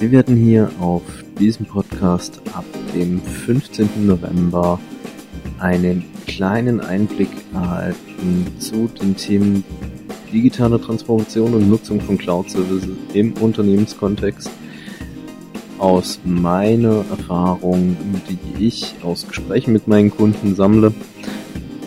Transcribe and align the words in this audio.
Sie 0.00 0.10
werden 0.12 0.34
hier 0.34 0.70
auf 0.80 1.02
diesem 1.38 1.66
Podcast 1.66 2.40
ab 2.54 2.64
dem 2.94 3.20
15. 3.20 4.06
November 4.06 4.80
einen 5.58 6.06
kleinen 6.26 6.80
Einblick 6.80 7.28
erhalten 7.52 8.46
zu 8.58 8.88
den 8.98 9.14
Themen 9.14 9.62
digitale 10.32 10.80
Transformation 10.80 11.52
und 11.52 11.68
Nutzung 11.68 12.00
von 12.00 12.16
Cloud 12.16 12.48
Services 12.48 12.88
im 13.12 13.34
Unternehmenskontext 13.34 14.50
aus 15.76 16.18
meiner 16.24 17.04
Erfahrung, 17.10 17.94
die 18.30 18.66
ich 18.66 18.94
aus 19.02 19.28
Gesprächen 19.28 19.74
mit 19.74 19.86
meinen 19.86 20.10
Kunden 20.10 20.54
sammle. 20.54 20.94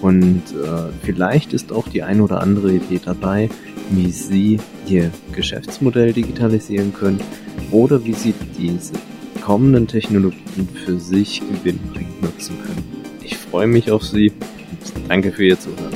Und 0.03 0.43
äh, 0.51 0.91
vielleicht 1.01 1.51
ist 1.51 1.71
auch 1.71 1.87
die 1.87 2.03
ein 2.03 2.21
oder 2.21 2.41
andere 2.41 2.73
Idee 2.73 3.01
dabei, 3.03 3.49
wie 3.89 4.11
Sie 4.11 4.59
Ihr 4.85 5.09
Geschäftsmodell 5.31 6.13
digitalisieren 6.13 6.93
können 6.93 7.19
oder 7.73 8.05
wie 8.05 8.13
Sie 8.13 8.33
diese 8.57 8.93
kommenden 9.41 9.87
Technologien 9.87 10.69
für 10.85 10.99
sich 10.99 11.41
gewinnbringend 11.41 12.21
nutzen 12.21 12.55
können. 12.63 13.03
Ich 13.21 13.35
freue 13.35 13.67
mich 13.67 13.91
auf 13.91 14.03
Sie 14.03 14.31
danke 15.09 15.31
für 15.31 15.45
Ihr 15.45 15.59
Zuhören. 15.59 15.92